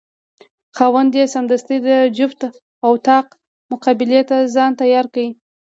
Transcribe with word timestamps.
خاوند 0.77 1.11
یې 1.19 1.25
سمدستي 1.33 1.77
د 1.87 1.89
جفت 2.17 2.41
او 2.85 2.93
طاق 3.07 3.27
مقابلې 3.71 4.21
ته 4.29 4.37
ځان 4.55 4.71
تیار 4.81 5.05
کړ. 5.13 5.25